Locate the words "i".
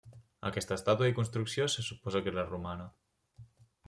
1.11-1.15